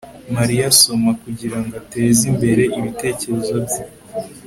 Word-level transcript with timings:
Mariya 0.35 0.63
asoma 0.71 1.11
kugirango 1.23 1.73
ateze 1.81 2.21
imbere 2.31 2.63
ibitekerezo 2.79 3.55
bye 3.65 3.83